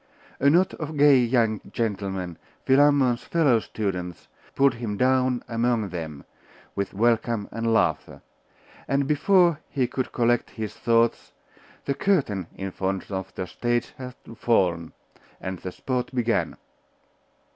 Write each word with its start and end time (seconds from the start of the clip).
A 0.39 0.49
knot 0.49 0.73
of 0.73 0.97
gay 0.97 1.19
young 1.19 1.61
gentlemen, 1.71 2.39
Philammon's 2.65 3.21
fellow 3.23 3.59
students, 3.59 4.27
pulled 4.55 4.73
him 4.73 4.97
down 4.97 5.43
among 5.47 5.89
them, 5.89 6.23
with 6.73 6.95
welcome 6.95 7.47
and 7.51 7.71
laughter; 7.71 8.23
and 8.87 9.05
before 9.07 9.59
he 9.69 9.85
could 9.85 10.11
collect 10.11 10.49
his 10.49 10.73
thoughts, 10.73 11.33
the 11.85 11.93
curtain 11.93 12.47
in 12.55 12.71
front 12.71 13.11
of 13.11 13.31
the 13.35 13.45
stage 13.45 13.93
had 13.99 14.15
fallen, 14.37 14.93
and 15.39 15.59
the 15.59 15.71
sport 15.71 16.11
began. 16.15 16.57